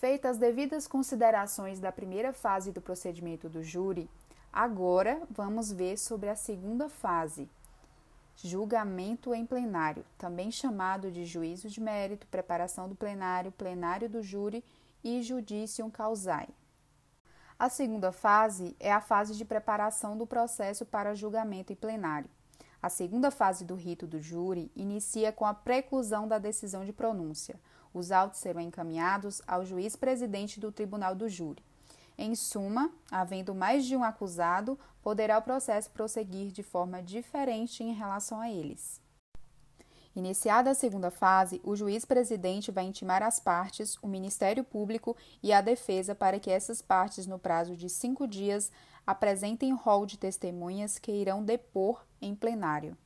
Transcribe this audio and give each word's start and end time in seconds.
Feitas 0.00 0.32
as 0.32 0.38
devidas 0.38 0.86
considerações 0.86 1.80
da 1.80 1.90
primeira 1.90 2.30
fase 2.30 2.70
do 2.70 2.82
procedimento 2.82 3.48
do 3.48 3.62
júri, 3.62 4.10
agora 4.52 5.22
vamos 5.30 5.72
ver 5.72 5.96
sobre 5.96 6.28
a 6.28 6.36
segunda 6.36 6.86
fase, 6.90 7.48
julgamento 8.36 9.34
em 9.34 9.46
plenário, 9.46 10.04
também 10.18 10.50
chamado 10.50 11.10
de 11.10 11.24
juízo 11.24 11.70
de 11.70 11.80
mérito, 11.80 12.26
preparação 12.26 12.90
do 12.90 12.94
plenário, 12.94 13.50
plenário 13.50 14.06
do 14.06 14.22
júri 14.22 14.62
e 15.02 15.22
judicium 15.22 15.90
causae. 15.90 16.50
A 17.58 17.70
segunda 17.70 18.12
fase 18.12 18.76
é 18.78 18.92
a 18.92 19.00
fase 19.00 19.34
de 19.34 19.46
preparação 19.46 20.14
do 20.14 20.26
processo 20.26 20.84
para 20.84 21.14
julgamento 21.14 21.72
em 21.72 21.76
plenário. 21.76 22.28
A 22.82 22.90
segunda 22.90 23.30
fase 23.30 23.64
do 23.64 23.74
rito 23.74 24.06
do 24.06 24.20
júri 24.20 24.70
inicia 24.76 25.32
com 25.32 25.46
a 25.46 25.54
preclusão 25.54 26.28
da 26.28 26.38
decisão 26.38 26.84
de 26.84 26.92
pronúncia. 26.92 27.58
Os 27.92 28.10
autos 28.12 28.40
serão 28.40 28.60
encaminhados 28.60 29.42
ao 29.46 29.64
juiz 29.64 29.96
presidente 29.96 30.60
do 30.60 30.72
tribunal 30.72 31.14
do 31.14 31.28
júri. 31.28 31.62
Em 32.18 32.34
suma, 32.34 32.90
havendo 33.10 33.54
mais 33.54 33.84
de 33.84 33.94
um 33.94 34.02
acusado, 34.02 34.78
poderá 35.02 35.38
o 35.38 35.42
processo 35.42 35.90
prosseguir 35.90 36.50
de 36.50 36.62
forma 36.62 37.02
diferente 37.02 37.84
em 37.84 37.92
relação 37.92 38.40
a 38.40 38.50
eles. 38.50 39.00
Iniciada 40.16 40.70
a 40.70 40.74
segunda 40.74 41.10
fase, 41.10 41.60
o 41.62 41.76
juiz 41.76 42.06
presidente 42.06 42.72
vai 42.72 42.84
intimar 42.84 43.22
as 43.22 43.38
partes, 43.38 43.98
o 44.00 44.08
Ministério 44.08 44.64
Público 44.64 45.14
e 45.42 45.52
a 45.52 45.60
defesa 45.60 46.14
para 46.14 46.40
que 46.40 46.50
essas 46.50 46.80
partes, 46.80 47.26
no 47.26 47.38
prazo 47.38 47.76
de 47.76 47.90
cinco 47.90 48.26
dias, 48.26 48.72
apresentem 49.06 49.74
rol 49.74 50.06
de 50.06 50.18
testemunhas 50.18 50.98
que 50.98 51.12
irão 51.12 51.44
depor 51.44 52.02
em 52.18 52.34
plenário. 52.34 52.96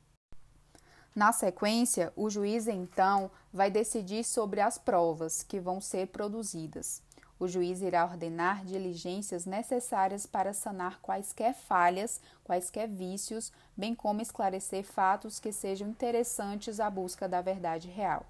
Na 1.14 1.32
sequência, 1.32 2.12
o 2.14 2.30
juiz 2.30 2.68
então 2.68 3.30
vai 3.52 3.70
decidir 3.70 4.24
sobre 4.24 4.60
as 4.60 4.78
provas 4.78 5.42
que 5.42 5.58
vão 5.58 5.80
ser 5.80 6.06
produzidas. 6.08 7.02
O 7.38 7.48
juiz 7.48 7.80
irá 7.80 8.04
ordenar 8.04 8.64
diligências 8.64 9.46
necessárias 9.46 10.26
para 10.26 10.52
sanar 10.52 11.00
quaisquer 11.00 11.54
falhas, 11.54 12.20
quaisquer 12.44 12.86
vícios, 12.86 13.50
bem 13.74 13.94
como 13.94 14.20
esclarecer 14.20 14.84
fatos 14.84 15.40
que 15.40 15.50
sejam 15.50 15.88
interessantes 15.88 16.78
à 16.78 16.90
busca 16.90 17.26
da 17.26 17.40
verdade 17.40 17.88
real. 17.88 18.26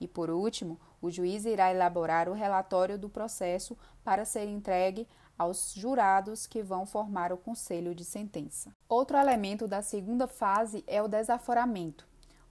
E 0.00 0.08
por 0.08 0.28
último, 0.28 0.78
o 1.00 1.10
juiz 1.10 1.44
irá 1.44 1.70
elaborar 1.70 2.28
o 2.28 2.34
relatório 2.34 2.98
do 2.98 3.08
processo 3.08 3.78
para 4.04 4.24
ser 4.24 4.46
entregue 4.46 5.06
aos 5.38 5.72
jurados 5.72 6.46
que 6.46 6.62
vão 6.62 6.84
formar 6.84 7.32
o 7.32 7.36
conselho 7.36 7.94
de 7.94 8.04
sentença. 8.04 8.74
Outro 8.88 9.16
elemento 9.16 9.68
da 9.68 9.82
segunda 9.82 10.26
fase 10.26 10.82
é 10.86 11.00
o 11.00 11.06
desaforamento. 11.06 12.07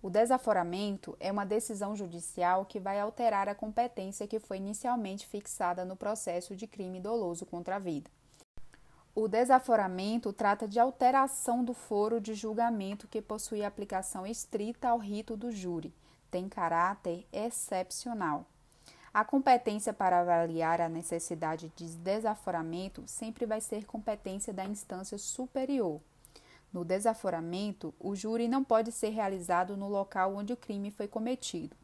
O 0.07 0.09
desaforamento 0.09 1.17
é 1.19 1.29
uma 1.29 1.45
decisão 1.45 1.93
judicial 1.93 2.63
que 2.63 2.79
vai 2.79 2.97
alterar 2.97 3.49
a 3.49 3.53
competência 3.53 4.25
que 4.25 4.39
foi 4.39 4.55
inicialmente 4.55 5.27
fixada 5.27 5.83
no 5.83 5.97
processo 5.97 6.55
de 6.55 6.65
crime 6.65 7.01
doloso 7.01 7.45
contra 7.45 7.75
a 7.75 7.79
vida. 7.79 8.09
O 9.13 9.27
desaforamento 9.27 10.31
trata 10.31 10.65
de 10.65 10.79
alteração 10.79 11.61
do 11.61 11.73
foro 11.73 12.21
de 12.21 12.33
julgamento 12.35 13.05
que 13.05 13.21
possui 13.21 13.65
aplicação 13.65 14.25
estrita 14.25 14.87
ao 14.87 14.97
rito 14.97 15.35
do 15.35 15.51
júri, 15.51 15.93
tem 16.31 16.47
caráter 16.47 17.27
excepcional. 17.29 18.45
A 19.13 19.25
competência 19.25 19.91
para 19.91 20.21
avaliar 20.21 20.79
a 20.79 20.87
necessidade 20.87 21.69
de 21.75 21.85
desaforamento 21.97 23.03
sempre 23.07 23.45
vai 23.45 23.59
ser 23.59 23.85
competência 23.85 24.53
da 24.53 24.63
instância 24.63 25.17
superior. 25.17 25.99
No 26.77 26.85
desaforamento, 26.85 27.91
o 27.99 28.15
júri 28.15 28.47
não 28.47 28.63
pode 28.63 28.91
ser 28.91 29.09
realizado 29.09 29.75
no 29.75 29.89
local 29.89 30.35
onde 30.35 30.53
o 30.53 30.55
crime 30.55 30.91
foi 30.91 31.07
cometido. 31.07 31.75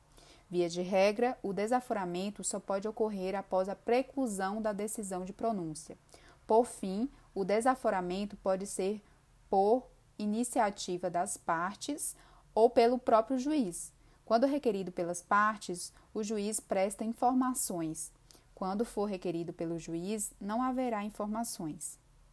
Via 0.47 0.69
de 0.69 0.83
regra, 0.83 1.35
o 1.41 1.51
desaforamento 1.51 2.43
só 2.43 2.59
pode 2.59 2.87
ocorrer 2.87 3.33
após 3.33 3.67
a 3.67 3.75
preclusão 3.75 4.61
da 4.61 4.71
decisão 4.71 5.25
de 5.25 5.33
pronúncia. 5.33 5.97
Por 6.45 6.67
fim, 6.67 7.09
o 7.33 7.43
desaforamento 7.43 8.37
pode 8.37 8.67
ser 8.67 9.01
por 9.49 9.87
iniciativa 10.19 11.09
das 11.09 11.37
partes 11.37 12.15
ou 12.53 12.69
pelo 12.69 12.99
próprio 12.99 13.39
juiz. 13.39 13.91
Quando 14.23 14.45
requerido 14.45 14.91
pelas 14.91 15.23
partes, 15.23 15.91
o 16.13 16.21
juiz 16.21 16.59
presta 16.59 17.03
informações. 17.03 18.11
Quando 18.53 18.85
for 18.85 19.05
requerido 19.05 19.53
pelo 19.53 19.79
juiz, 19.79 20.31
não 20.39 20.61
haverá 20.61 21.03
informações. 21.03 21.97